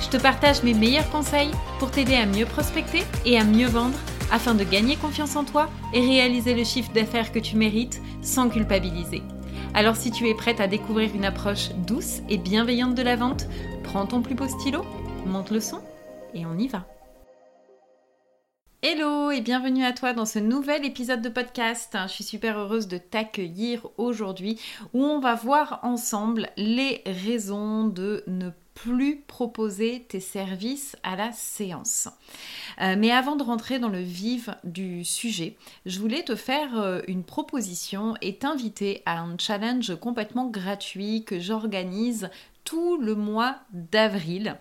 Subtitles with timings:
[0.00, 3.98] Je te partage mes meilleurs conseils pour t'aider à mieux prospecter et à mieux vendre
[4.30, 8.48] afin de gagner confiance en toi et réaliser le chiffre d'affaires que tu mérites sans
[8.48, 9.22] culpabiliser.
[9.74, 13.46] Alors si tu es prête à découvrir une approche douce et bienveillante de la vente,
[13.82, 14.84] prends ton plus beau stylo,
[15.26, 15.80] monte le son
[16.32, 16.86] et on y va.
[18.80, 21.96] Hello et bienvenue à toi dans ce nouvel épisode de podcast.
[22.04, 24.60] Je suis super heureuse de t'accueillir aujourd'hui
[24.94, 28.50] où on va voir ensemble les raisons de ne
[28.82, 32.08] plus proposer tes services à la séance.
[32.80, 37.00] Euh, mais avant de rentrer dans le vif du sujet, je voulais te faire euh,
[37.08, 42.30] une proposition et t'inviter à un challenge complètement gratuit que j'organise
[42.62, 44.56] tout le mois d'avril.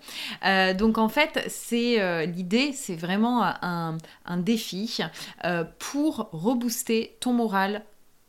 [0.46, 5.00] Euh, donc en fait, c'est l'idée, c'est vraiment un, un défi
[5.78, 7.84] pour rebooster ton moral,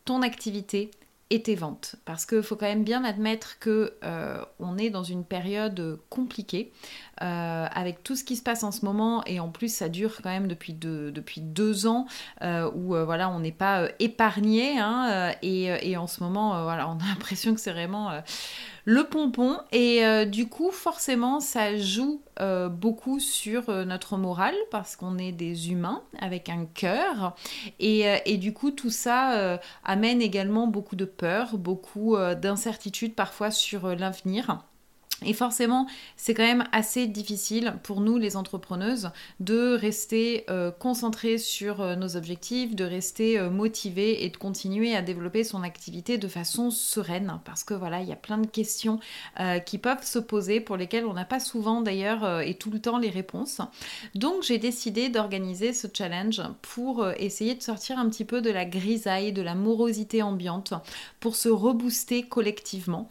[0.05, 0.91] ton activité
[1.31, 1.97] et tes ventes.
[2.05, 6.73] Parce qu'il faut quand même bien admettre que euh, on est dans une période compliquée
[7.23, 10.17] euh, avec tout ce qui se passe en ce moment et en plus ça dure
[10.23, 12.07] quand même depuis deux, depuis deux ans
[12.43, 17.09] euh, où voilà on n'est pas épargné hein, et, en ce moment voilà on a
[17.09, 18.11] l'impression que c'est vraiment
[18.89, 19.59] le pompon.
[19.71, 25.19] Et euh, du coup, forcément, ça joue euh, beaucoup sur euh, notre morale parce qu'on
[25.19, 27.37] est des humains avec un cœur.
[27.81, 33.95] Et, et du coup, tout ça amène également beaucoup de peur, beaucoup d'incertitude parfois sur
[33.95, 34.65] l'avenir.
[35.27, 41.39] Et forcément, c'est quand même assez difficile pour nous, les entrepreneuses, de rester euh, concentrées
[41.39, 46.19] sur euh, nos objectifs, de rester euh, motivées et de continuer à développer son activité
[46.19, 47.41] de façon sereine.
[47.45, 49.01] Parce que voilà, il y a plein de questions
[49.67, 52.99] qui peuvent se poser, pour lesquelles on n'a pas souvent d'ailleurs et tout le temps
[52.99, 53.61] les réponses.
[54.15, 58.65] Donc j'ai décidé d'organiser ce challenge pour essayer de sortir un petit peu de la
[58.65, 60.75] grisaille, de la morosité ambiante,
[61.21, 63.09] pour se rebooster collectivement.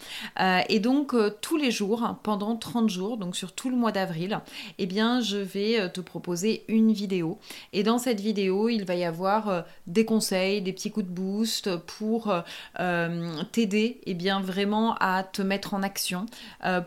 [0.69, 4.39] et donc tous les jours, pendant 30 jours, donc sur tout le mois d'avril,
[4.77, 7.39] eh bien je vais euh, te proposer une vidéo.
[7.73, 11.11] Et dans cette vidéo, il va y avoir euh, des conseils, des petits coups de
[11.11, 12.33] boost pour
[12.79, 16.25] euh, t'aider eh bien vraiment à te mettre en action,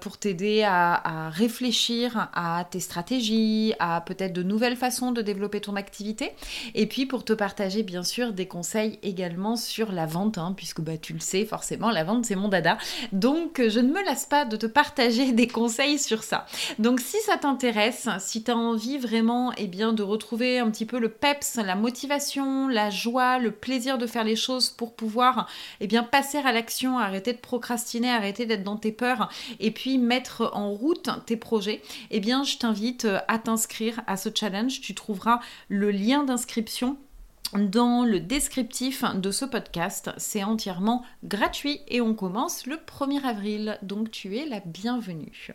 [0.00, 5.76] pour t'aider à, réfléchir à tes stratégies, à peut-être de nouvelles façons de développer ton
[5.76, 6.32] activité.
[6.74, 10.80] Et puis pour te partager bien sûr des conseils également sur la vente, hein, puisque
[10.80, 12.78] bah, tu le sais forcément, la vente c'est mon dada.
[13.12, 16.46] Donc je ne me lasse pas de te partager des conseils sur ça.
[16.78, 20.70] Donc si ça t'intéresse, si tu as envie vraiment et eh bien, de retrouver un
[20.70, 24.94] petit peu le peps, la motivation, la joie, le plaisir de faire les choses pour
[24.94, 25.48] pouvoir
[25.80, 29.98] eh bien, passer à l'action, arrêter de procrastiner, arrêter d'être dans tes peurs et puis
[29.98, 34.80] mettre en route tes projets, eh bien je t'invite à t'inscrire à ce challenge.
[34.80, 36.96] Tu trouveras le lien d'inscription
[37.54, 40.10] dans le descriptif de ce podcast.
[40.16, 45.54] C'est entièrement gratuit et on commence le 1er avril, donc tu es la bienvenue.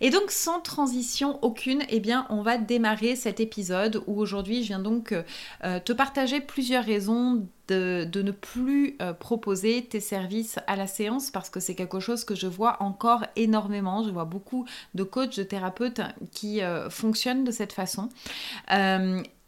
[0.00, 4.68] Et donc sans transition aucune, eh bien on va démarrer cet épisode où aujourd'hui je
[4.68, 5.14] viens donc
[5.64, 11.30] euh, te partager plusieurs raisons de, ne plus euh, proposer tes services à la séance
[11.30, 14.04] parce que c'est quelque chose que je vois encore énormément.
[14.04, 16.00] Je vois beaucoup de coachs, de thérapeutes
[16.32, 18.08] qui euh, fonctionnent de cette façon.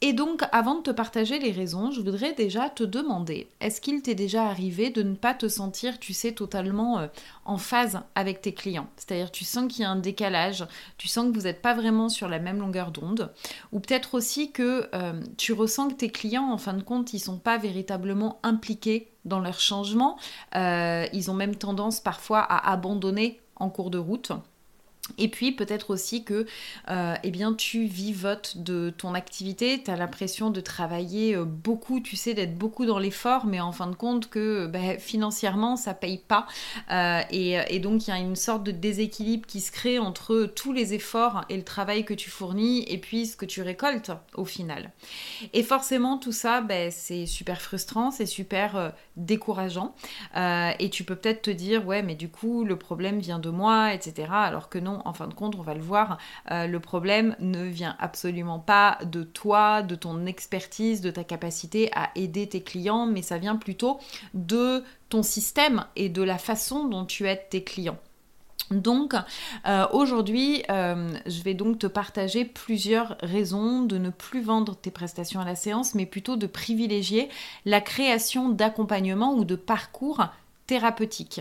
[0.01, 4.01] Et donc, avant de te partager les raisons, je voudrais déjà te demander, est-ce qu'il
[4.01, 7.09] t'est déjà arrivé de ne pas te sentir, tu sais, totalement euh,
[7.45, 8.87] en phase avec tes clients?
[8.97, 10.67] C'est-à-dire, tu sens qu'il y a décalage,
[10.97, 13.33] tu sens que vous n'êtes pas vraiment sur la même longueur d'onde,
[13.73, 17.21] ou peut-être aussi que euh, tu ressens que tes clients, en fin de compte, ils
[17.21, 20.19] sont pas véritablement impliqués dans leur changement,
[20.55, 24.33] euh, ils ont même tendance parfois à abandonner en cours de route.
[25.17, 26.47] Et puis peut-être aussi que
[26.91, 32.01] euh, eh bien, tu vivotes de ton activité, tu as l'impression de travailler euh, beaucoup,
[32.01, 35.95] tu sais, d'être beaucoup dans l'effort, mais en fin de compte que ben, financièrement ça
[35.95, 36.47] paye pas.
[36.91, 40.73] Euh, et, donc il y a une sorte de déséquilibre qui se crée entre tous
[40.73, 44.45] les efforts et le travail que tu fournis et puis ce que tu récoltes au
[44.45, 44.91] final.
[45.53, 49.95] Et forcément tout ça, ben, c'est super frustrant, c'est super décourageant.
[50.37, 53.95] et tu peux peut-être te dire, ouais, mais du coup le problème vient de moi,
[53.95, 54.29] etc.
[54.31, 56.19] Alors que non, en fin de compte, on va le voir,
[56.51, 61.91] euh, le problème ne vient absolument pas de toi, de ton expertise, de ta capacité
[61.95, 63.99] à aider tes clients, mais ça vient plutôt
[64.35, 67.99] de ton système et de la façon dont tu aides tes clients.
[68.71, 69.15] Donc
[69.67, 74.91] euh, aujourd'hui, euh, je vais donc te partager plusieurs raisons de ne plus vendre tes
[74.91, 77.31] prestations à la séance, mais plutôt de privilégier
[77.65, 80.27] la création d'accompagnement ou de parcours
[80.67, 81.41] thérapeutiques.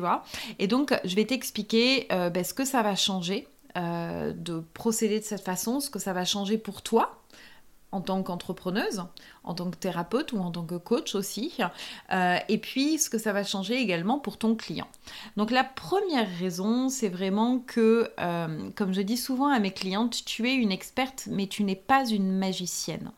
[0.00, 0.24] Vois
[0.58, 5.24] Et donc, je vais t'expliquer euh, ben, ce que ça va changer de procéder de
[5.24, 7.22] cette façon, ce que ça va changer pour toi,
[7.92, 9.04] en tant qu'entrepreneuse,
[9.44, 11.52] en tant que thérapeute ou en tant que coach aussi,
[12.12, 14.88] euh, et puis ce que ça va changer également pour ton client.
[15.36, 20.24] Donc la première raison, c'est vraiment que, euh, comme je dis souvent à mes clientes,
[20.24, 23.12] tu es une experte, mais tu n'es pas une magicienne.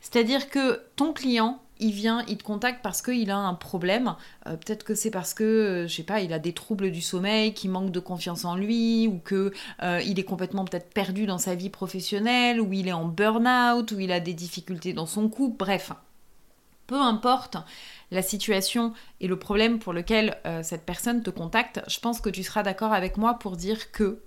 [0.00, 4.16] C'est-à-dire que ton client, il vient, il te contacte parce qu'il a un problème.
[4.46, 7.00] Euh, peut-être que c'est parce que, euh, je sais pas, il a des troubles du
[7.00, 9.52] sommeil, qu'il manque de confiance en lui, ou que
[9.82, 13.90] euh, il est complètement peut-être perdu dans sa vie professionnelle, ou il est en burn-out,
[13.92, 15.56] ou il a des difficultés dans son couple.
[15.58, 15.92] Bref,
[16.86, 17.56] peu importe
[18.10, 22.44] la situation et le problème pour lequel cette personne te contacte, je pense que tu
[22.44, 24.20] seras d'accord avec moi pour dire que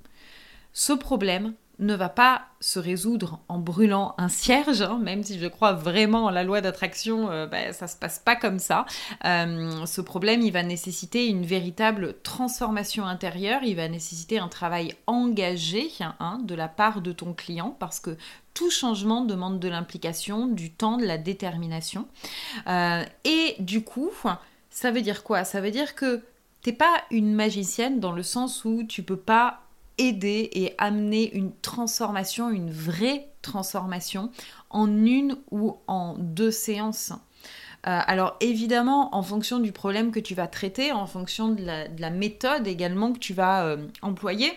[0.74, 5.48] ce problème, ne va pas se résoudre en brûlant un cierge, hein, même si je
[5.48, 8.86] crois vraiment en la loi d'attraction, euh, bah, ça se passe pas comme ça.
[9.26, 14.94] Euh, ce problème, il va nécessiter une véritable transformation intérieure, il va nécessiter un travail
[15.08, 15.90] engagé
[16.20, 18.18] hein, de la part de ton client, parce que
[18.54, 22.08] tout changement demande de l'implication, du temps, de la détermination.
[22.68, 24.12] Euh, et du coup,
[24.70, 25.46] ça veut dire quoi?
[25.46, 26.22] Ça veut dire que
[26.62, 29.62] t'es pas une magicienne dans le sens où tu peux pas
[30.00, 34.32] aider et amener une transformation, une vraie transformation
[34.70, 37.14] en une ou en deux séances.
[37.88, 42.10] Euh, alors évidemment, en fonction du problème que tu vas traiter, en fonction de la,
[42.10, 44.52] méthode également que tu vas euh, employer,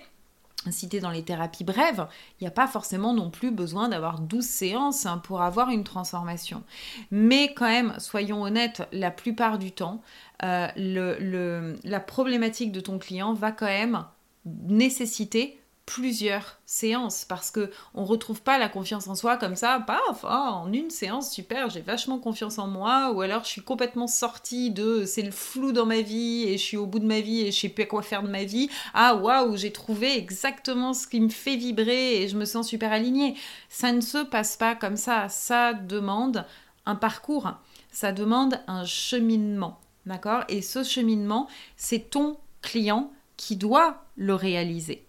[0.71, 2.07] si tu es dans les thérapies brèves,
[2.41, 5.85] il n'y a pas forcément non plus besoin d'avoir 12 séances hein, pour avoir une
[5.85, 6.63] transformation.
[7.11, 10.03] Mais quand même, soyons honnêtes, la plupart du temps,
[10.45, 14.05] euh, la problématique de ton client va quand même
[14.45, 20.23] nécessiter plusieurs séances parce que on retrouve pas la confiance en soi comme ça paf
[20.23, 24.07] oh, en une séance super j'ai vachement confiance en moi ou alors je suis complètement
[24.07, 27.21] sortie de c'est le flou dans ma vie et je suis au bout de ma
[27.21, 28.71] vie et je sais pas quoi faire de ma vie.
[28.95, 32.93] Ah waouh j'ai trouvé exactement ce qui me fait vibrer et je me sens super
[32.93, 33.35] alignée.
[33.69, 35.29] Ça ne se passe pas comme ça.
[35.29, 36.47] Ça demande
[36.87, 37.51] un parcours.
[37.91, 39.81] Ça demande un cheminement.
[40.07, 40.45] D'accord?
[40.49, 43.11] Et ce cheminement c'est ton client
[43.43, 45.05] qui doit le réaliser.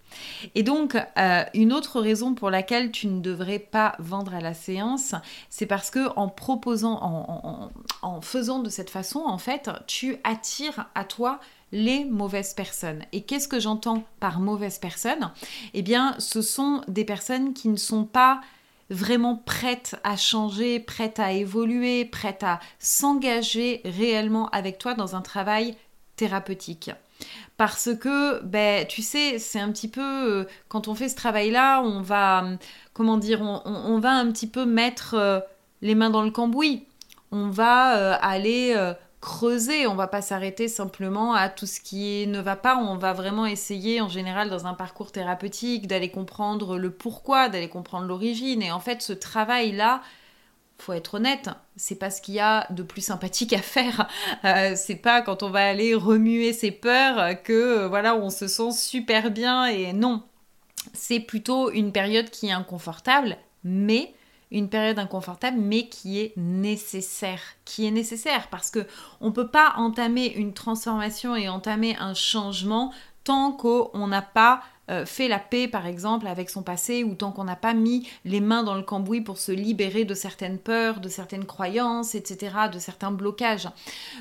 [0.56, 4.56] Et donc, euh, une autre raison pour laquelle tu ne devrais pas vendre à la
[4.56, 5.14] séance,
[5.52, 7.70] c'est parce que en proposant, en,
[8.02, 11.40] en, faisant de cette façon, en fait, tu attires à toi
[11.72, 13.04] les mauvaises personnes.
[13.12, 15.32] Et qu'est-ce que j'entends par mauvaises personnes?
[15.76, 18.42] Eh bien, ce sont des personnes qui ne sont pas
[18.90, 25.22] vraiment prêtes à changer, prêtes à évoluer, prêtes à s'engager réellement avec toi dans un
[25.22, 25.76] travail
[26.16, 26.90] thérapeutique
[27.58, 31.82] parce que, ben, tu sais, c'est un petit peu, euh, quand on fait ce travail-là,
[31.82, 32.44] on va,
[32.94, 35.40] comment dire, on, va un petit peu mettre euh,
[35.82, 36.88] les mains dans le cambouis.
[37.32, 38.76] On va euh, aller
[39.22, 43.14] creuser, on va pas s'arrêter simplement à tout ce qui ne va pas, on va
[43.14, 48.62] vraiment essayer en général dans un parcours thérapeutique d'aller comprendre le pourquoi, d'aller comprendre l'origine.
[48.62, 50.02] Et en fait, ce travail-là,
[50.78, 54.08] faut être honnête, c'est pas ce qu'il y a de plus sympathique à faire.
[54.44, 58.48] Euh, c'est pas quand on va aller remuer ses peurs que euh, voilà, on se
[58.48, 60.24] sent super bien et non.
[60.94, 64.14] C'est plutôt une période qui est inconfortable, mais
[64.52, 68.86] une période inconfortable, mais qui est nécessaire, qui est nécessaire parce que
[69.22, 74.62] on peut pas entamer une transformation et entamer un changement tant qu'on n'a pas
[74.92, 78.08] euh, fait la paix, par exemple, avec son passé, ou tant qu'on n'a pas mis
[78.26, 82.56] les mains dans le cambouis pour se libérer de certaines peurs, de certaines croyances, etc.,
[82.72, 83.70] de certains blocages.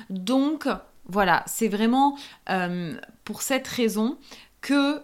[0.09, 0.67] Donc,
[1.05, 2.17] voilà, c'est vraiment
[2.49, 4.17] euh, pour cette raison
[4.61, 5.01] que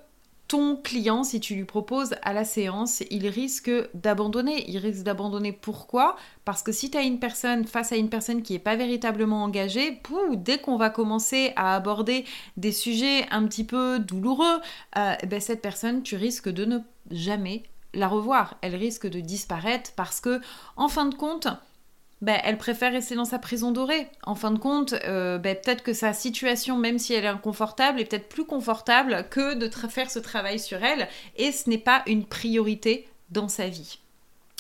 [0.50, 4.68] ton client, si tu lui proposes à la séance, il risque d'abandonner.
[4.68, 6.18] Il risque d'abandonner pourquoi?
[6.44, 9.44] Parce que si tu as une personne face à une personne qui n'est pas véritablement
[9.44, 12.26] engagée, pou, dès qu'on va commencer à aborder
[12.58, 14.60] des sujets un petit peu douloureux,
[14.98, 16.80] euh, ben cette personne, tu risques de ne
[17.12, 17.62] jamais
[17.94, 18.58] la revoir.
[18.62, 20.42] Elle risque de disparaître parce que,
[20.78, 21.48] en fin de compte,
[22.22, 24.08] ben, elle préfère rester dans sa prison dorée.
[24.24, 28.00] En fin de compte, euh, ben, peut-être que sa situation, même si elle est inconfortable,
[28.00, 31.08] est peut-être plus confortable que de faire ce travail sur elle,
[31.38, 34.00] et ce n'est pas une priorité dans sa vie.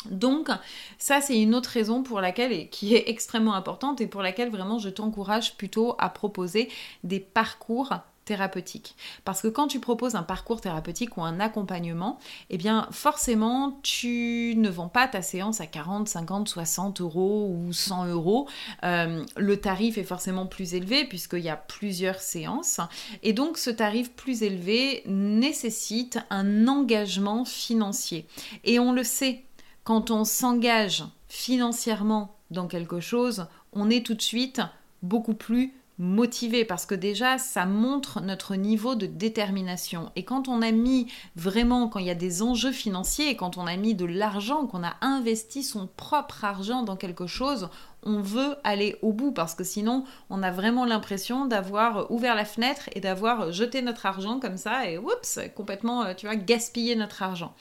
[0.05, 0.49] Donc,
[0.97, 4.49] ça, c'est une autre raison pour laquelle, et qui est extrêmement importante, et pour laquelle
[4.49, 6.69] vraiment je t'encourage plutôt à proposer
[7.03, 7.93] des parcours
[8.29, 8.95] thérapeutique.
[9.25, 12.19] Parce que quand tu proposes un parcours thérapeutique ou un accompagnement,
[12.51, 17.73] eh bien forcément tu ne vends pas ta séance à 40, 50, 60 euros ou
[17.73, 18.47] 100 euros.
[18.83, 22.79] Euh, le tarif est forcément plus élevé puisqu'il y a plusieurs séances.
[23.23, 28.27] Et donc ce tarif plus élevé nécessite un engagement financier.
[28.63, 29.43] Et on le sait,
[29.83, 34.61] quand on s'engage financièrement dans quelque chose, on est tout de suite
[35.01, 40.11] beaucoup plus motivé parce que déjà ça montre notre niveau de détermination.
[40.15, 43.67] Et quand on a mis vraiment quand il y a des enjeux financiers quand on
[43.67, 47.69] a mis de l'argent qu'on a investi son propre argent dans quelque chose
[48.03, 52.45] on veut aller au bout parce que sinon on a vraiment l'impression d'avoir ouvert la
[52.45, 56.95] fenêtre et d'avoir jeté notre argent comme ça et oups complètement euh, tu vois gaspiller
[56.95, 57.53] notre argent.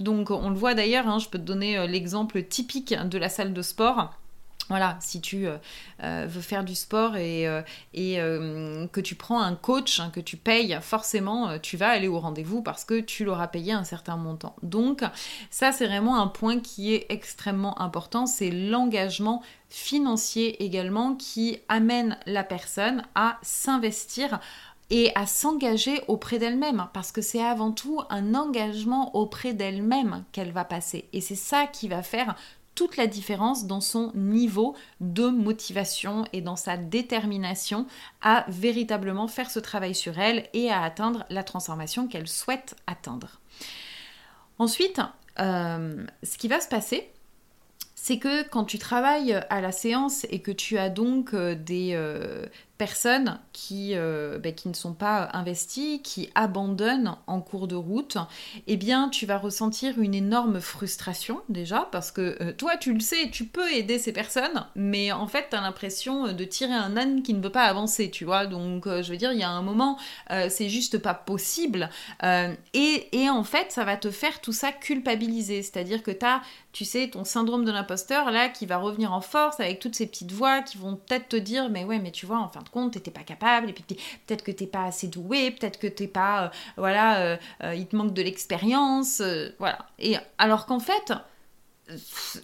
[0.00, 3.28] Donc on le voit d'ailleurs hein, je peux te donner euh, l'exemple typique de la
[3.28, 4.10] salle de sport
[4.68, 5.58] voilà, si tu euh,
[6.02, 10.36] euh, veux faire du sport et, euh, que tu prends un coach, hein, que tu
[10.36, 14.56] payes, forcément, tu vas aller au rendez-vous parce que tu l'auras payé un certain montant.
[14.62, 15.02] Donc,
[15.50, 22.16] ça, c'est vraiment un point qui est extrêmement important, c'est l'engagement financier également qui amène
[22.26, 24.38] la personne à s'investir
[24.90, 30.52] et à s'engager auprès d'elle-même, parce que c'est avant tout un engagement auprès d'elle-même qu'elle
[30.52, 31.08] va passer.
[31.12, 32.36] Et c'est ça qui va faire
[32.74, 37.86] toute la différence dans son niveau de motivation et dans sa détermination
[38.22, 43.40] à véritablement faire ce travail sur elle et à atteindre la transformation qu'elle souhaite atteindre.
[44.58, 45.00] Ensuite,
[45.40, 47.10] euh, ce qui va se passer,
[47.94, 51.92] c'est que quand tu travailles à la séance et que tu as donc euh, des
[51.94, 52.44] euh,
[52.84, 58.18] personnes qui, euh, ben, qui ne sont pas investies, qui abandonnent en cours de route,
[58.66, 63.30] eh bien tu vas ressentir une énorme frustration déjà parce que toi tu le sais,
[63.30, 67.22] tu peux aider ces personnes, mais en fait tu as l'impression de tirer un âne
[67.22, 68.44] qui ne veut pas avancer, tu vois.
[68.44, 69.98] Donc je veux dire, il y a un moment,
[70.28, 71.88] c'est juste pas possible.
[72.74, 76.42] Et, et, en fait, ça va te faire tout ça culpabiliser, c'est-à-dire que tu as
[76.74, 80.08] tu sais, ton syndrome de l'imposteur, là, qui va revenir en force avec toutes ces
[80.08, 82.68] petites voix qui vont peut-être te dire, mais ouais, mais tu vois, en fin de
[82.74, 83.84] compte, t'étais pas capable, et puis
[84.26, 87.86] peut-être que t'es pas assez doué, peut-être que t'es pas, euh, voilà, euh, euh, il
[87.86, 89.22] te manque de l'expérience,
[89.58, 89.78] voilà.
[90.00, 91.12] Et alors qu'en fait,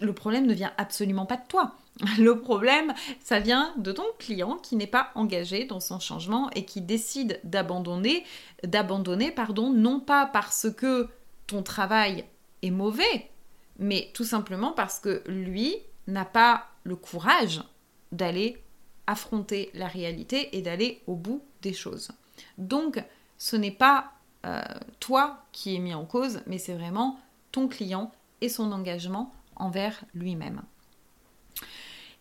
[0.01, 1.75] le problème ne vient absolument pas de toi.
[2.19, 6.65] Le problème, ça vient de ton client qui n'est pas engagé dans son changement et
[6.65, 8.25] qui décide d'abandonner,
[8.65, 11.09] d'abandonner, pardon, non pas parce que
[11.47, 12.25] ton travail
[12.63, 13.31] est mauvais,
[13.79, 17.63] mais tout simplement parce que lui n'a pas le courage
[18.13, 18.63] d'aller
[19.11, 22.13] affronter la réalité et d'aller au bout des choses.
[22.59, 23.03] Donc,
[23.39, 24.13] ce n'est pas
[24.47, 24.63] euh,
[25.01, 27.19] toi qui es mis en cause, mais c'est vraiment
[27.51, 30.63] ton client et son engagement envers lui-même.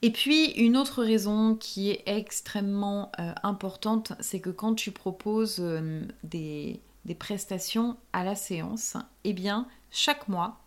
[0.02, 5.60] Et puis une autre raison qui est extrêmement euh, importante, c'est que quand tu proposes
[5.60, 10.60] euh, des, des, prestations à la séance, eh bien chaque mois,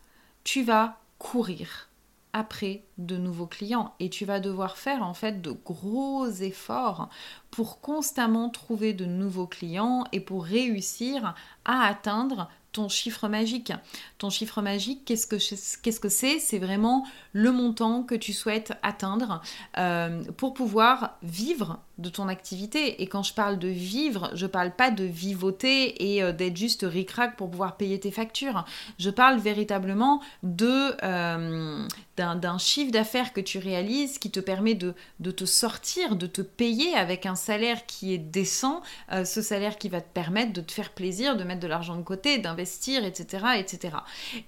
[0.45, 1.89] tu vas courir
[2.33, 7.09] après de nouveaux clients et tu vas devoir faire en fait de gros efforts
[7.51, 11.35] pour constamment trouver de nouveaux clients et pour réussir
[11.65, 13.73] à atteindre ton chiffre magique.
[14.19, 16.39] Ton chiffre magique, qu'est-ce que qu'est-ce que c'est?
[16.39, 19.43] C'est vraiment le montant que tu souhaites atteindre
[19.79, 23.03] euh, pour pouvoir vivre de ton activité.
[23.03, 26.85] Et quand je parle de vivre, je parle pas de vivoter et euh, d'être juste
[26.89, 28.65] ric-rac pour pouvoir payer tes factures.
[28.99, 34.95] Je parle véritablement de euh, d'un chiffre d'affaires que tu réalises qui te permet de,
[35.31, 40.01] te sortir, de te payer avec un salaire qui est décent, ce salaire qui va
[40.01, 43.97] te permettre de te faire plaisir, de mettre de l'argent de côté, d'investir, etc., etc.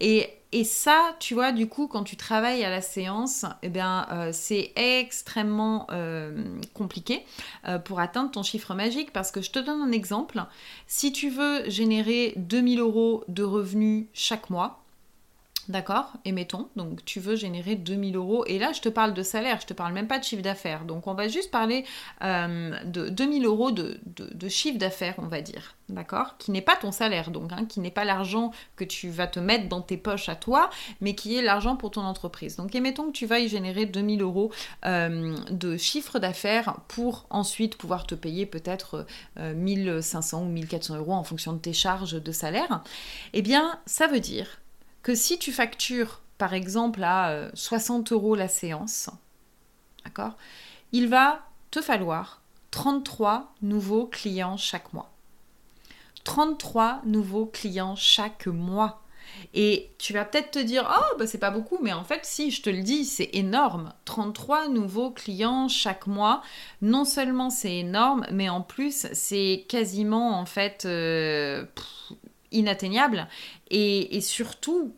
[0.01, 4.07] Et et ça, tu vois, du coup, quand tu travailles à la séance, eh bien,
[4.13, 6.45] euh, c'est extrêmement euh,
[6.75, 7.25] compliqué
[7.67, 10.41] euh, pour atteindre ton chiffre magique parce que je te donne un exemple.
[10.87, 14.84] Si tu veux générer 2000 euros de revenus chaque mois,
[15.69, 18.45] D'accord Et mettons, donc tu veux générer 2000 euros.
[18.47, 20.85] Et là, je te parle de salaire, je te parle même pas de chiffre d'affaires.
[20.85, 21.85] Donc, on va juste parler
[22.21, 23.99] de 2000 euros de,
[24.49, 25.75] chiffre d'affaires, on va dire.
[25.89, 29.27] D'accord Qui n'est pas ton salaire, donc, hein, qui n'est pas l'argent que tu vas
[29.27, 32.57] te mettre dans tes poches à toi, mais qui est l'argent pour ton entreprise.
[32.57, 34.51] Donc, et mettons que tu vas y générer 2000 euros
[34.87, 39.07] euh, de chiffre d'affaires pour ensuite pouvoir te payer peut-être
[39.39, 42.83] 1500 euh, ou 1400 euros en fonction de tes charges de salaire.
[43.33, 44.59] Eh bien, ça veut dire
[45.05, 49.11] que si tu factures, par exemple, à 60 euh, euros la séance,
[50.05, 50.37] d'accord,
[50.91, 52.43] il va te falloir
[52.73, 55.13] 33 nouveaux clients chaque mois.
[56.25, 59.03] 33 nouveaux clients chaque mois.
[59.53, 62.51] Et tu vas peut-être te dire, oh, bah, c'est pas beaucoup, mais en fait, si,
[62.51, 63.93] je te le dis, c'est énorme.
[64.07, 66.43] 33 nouveaux clients chaque mois.
[66.81, 71.65] Non seulement c'est énorme, mais en plus, c'est quasiment, en fait, euh,
[72.55, 73.29] inatteignable.
[73.71, 74.95] Et, et surtout,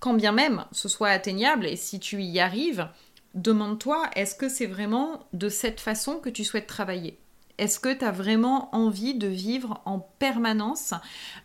[0.00, 2.88] quand bien même ce soit atteignable, et si tu y arrives,
[3.34, 7.18] demande-toi, est-ce que c'est vraiment de cette façon que tu souhaites travailler?
[7.58, 10.94] Est-ce que tu as vraiment envie de vivre en permanence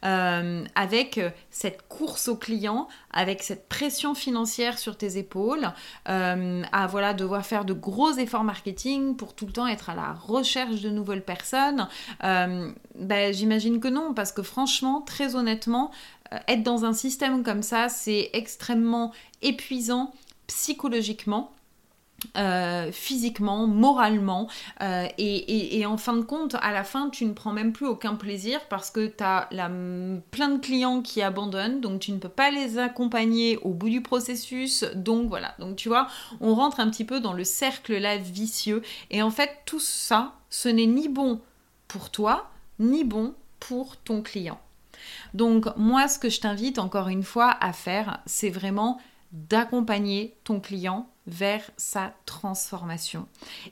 [0.06, 5.72] euh, avec cette course au client, avec cette pression financière sur tes épaules,
[6.10, 9.96] euh, à voilà devoir faire de gros efforts marketing pour tout le temps être à
[9.96, 11.88] la recherche de nouvelles personnes
[12.24, 15.92] euh, ben, J'imagine que non, parce que franchement, très honnêtement,
[16.48, 20.14] être dans un système comme ça, c'est extrêmement épuisant
[20.48, 21.52] psychologiquement.
[22.38, 24.48] Euh, physiquement, moralement,
[24.82, 28.16] euh, et, en fin de compte, à la fin, tu ne prends même plus aucun
[28.16, 29.48] plaisir parce que tu as
[30.32, 34.02] plein de clients qui abandonnent, donc tu ne peux pas les accompagner au bout du
[34.02, 36.08] processus, donc voilà, donc tu vois,
[36.42, 40.34] on rentre un petit peu dans le cercle là vicieux, et en fait, tout ça,
[40.50, 41.42] ce n'est ni bon
[41.88, 42.50] pour toi,
[42.80, 44.60] ni bon pour ton client.
[45.34, 49.00] Donc moi, ce que je t'invite encore une fois à faire, c'est vraiment
[49.32, 53.28] d'accompagner ton client vers sa transformation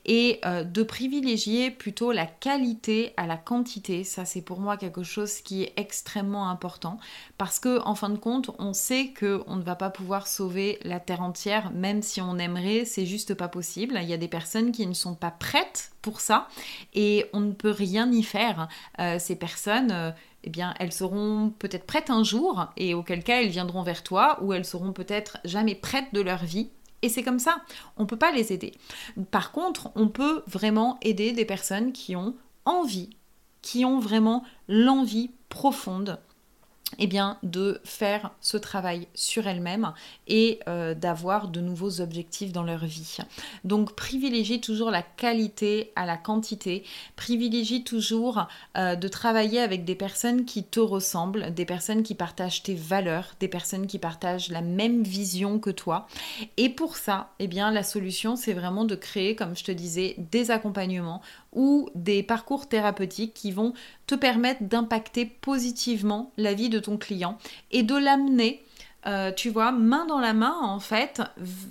[0.06, 4.04] et euh, de privilégier plutôt la qualité à la quantité.
[4.04, 6.98] Ça, c'est pour moi quelque chose qui est extrêmement important
[7.38, 10.80] parce que en fin de compte, on sait que on ne va pas pouvoir sauver
[10.84, 14.00] la terre entière, même si on aimerait, c'est juste pas possible.
[14.02, 16.48] Il y a des personnes qui ne sont pas prêtes pour ça
[16.94, 18.70] et on ne peut rien y faire.
[19.00, 20.12] Euh, ces personnes euh,
[20.44, 24.40] eh bien, elles seront peut-être prêtes un jour, et auquel cas elles viendront vers toi,
[24.42, 27.62] ou elles seront peut-être jamais prêtes de leur vie, et c'est comme ça,
[27.98, 28.74] on ne peut pas les aider.
[29.32, 33.10] Par contre, on peut vraiment aider des personnes qui ont envie,
[33.62, 36.20] qui ont vraiment l'envie profonde
[37.00, 39.94] eh bien, de faire ce travail sur elles-mêmes
[40.28, 43.18] et euh, d'avoir de nouveaux objectifs dans leur vie.
[43.64, 46.84] Donc privilégie toujours la qualité à la quantité,
[47.16, 52.64] privilégie toujours euh, de travailler avec des personnes qui te ressemblent, des personnes qui partagent
[52.64, 56.08] tes valeurs, des personnes qui partagent la même vision que toi.
[56.58, 60.16] Et pour ça, eh bien, la solution, c'est vraiment de créer, comme je te disais,
[60.32, 61.22] des accompagnements
[61.54, 63.74] ou des parcours thérapeutiques qui vont
[64.12, 67.38] te permettre d'impacter positivement la vie de ton client
[67.72, 68.62] et de l'amener
[69.08, 71.22] euh, tu vois, main dans la main, en fait,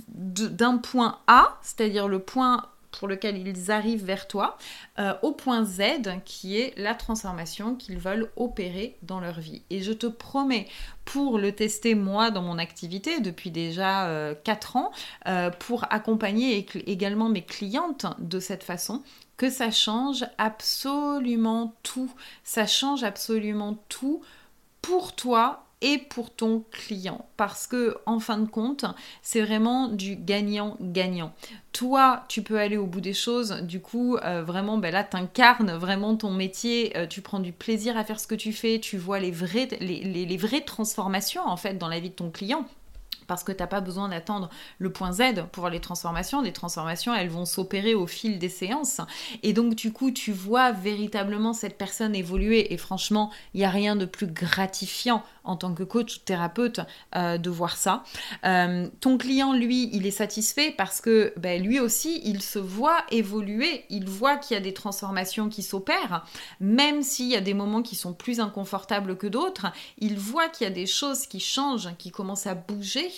[0.08, 4.58] d'un point A, c'est-à-dire le point pour lequel ils arrivent vers toi,
[4.98, 5.82] euh, au point Z,
[6.24, 9.62] qui est la transformation qu'ils veulent opérer dans leur vie.
[9.70, 10.66] Et je te promets,
[11.04, 17.28] pour le tester moi dans mon activité depuis déjà 4 euh, ans, pour accompagner également
[17.28, 19.04] mes clientes de cette façon,
[19.40, 22.12] que ça change absolument tout.
[22.44, 24.20] Ça change absolument tout
[24.82, 27.24] pour toi et pour ton client.
[27.38, 28.84] Parce que en fin de compte
[29.22, 31.32] c'est vraiment du gagnant gagnant
[31.72, 33.62] toi tu peux aller au bout des choses.
[33.62, 36.94] Du coup euh, vraiment ben là t'incarnes vraiment ton métier.
[36.98, 38.78] Euh, tu prends du plaisir à faire ce que tu fais.
[38.78, 42.66] Tu vois les vraies transformations en fait dans la vie de ton client
[43.30, 46.42] parce que tu n'as pas besoin d'attendre le point Z pour les transformations.
[46.42, 49.00] Les transformations, elles vont s'opérer au fil des séances.
[49.44, 52.74] Et donc, du coup, tu vois véritablement cette personne évoluer.
[52.74, 56.80] Et franchement, il n'y a rien de plus gratifiant en tant que coach ou thérapeute
[57.14, 58.02] euh, de voir ça.
[58.44, 63.04] Euh, ton client, lui, il est satisfait parce que ben, lui aussi, il se voit
[63.12, 63.84] évoluer.
[63.90, 66.26] Il voit qu'il y a des transformations qui s'opèrent,
[66.58, 69.66] même s'il y a des moments qui sont plus inconfortables que d'autres.
[69.98, 73.08] Il voit qu'il y a des choses qui changent, qui commencent à bouger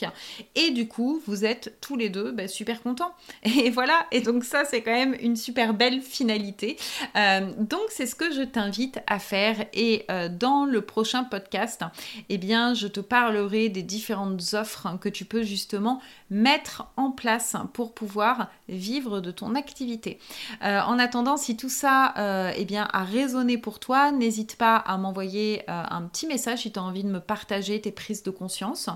[0.54, 3.12] et du coup, vous êtes tous les deux bah, super contents.
[3.44, 6.76] Et voilà, et donc ça, c'est quand même une super belle finalité.
[7.16, 9.66] Euh, donc, c'est ce que je t'invite à faire.
[9.72, 11.82] Et euh, dans le prochain podcast,
[12.28, 17.56] eh bien, je te parlerai des différentes offres que tu peux justement mettre en place
[17.72, 20.18] pour pouvoir vivre de ton activité.
[20.62, 22.14] Euh, en attendant, si tout ça
[22.56, 26.78] eh bien, a résonné pour toi, n'hésite pas à m'envoyer un petit message si tu
[26.78, 28.88] as envie de me partager tes prises de conscience.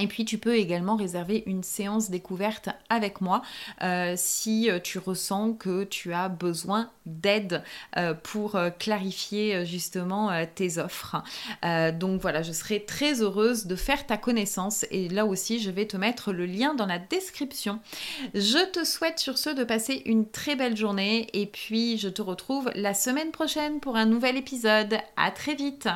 [0.00, 3.42] Et puis tu peux également réserver une séance découverte avec moi
[3.82, 7.62] euh, si euh, tu ressens que tu as besoin d'aide
[7.96, 11.22] euh, pour clarifier justement tes offres.
[11.62, 15.86] donc voilà, je serai très heureuse de faire ta connaissance et là aussi je vais
[15.86, 17.80] te mettre le lien dans la description.
[18.34, 22.22] Je te souhaite sur ce de passer une très belle journée et puis je te
[22.22, 24.98] retrouve la semaine prochaine pour un nouvel épisode.
[25.16, 25.88] À très vite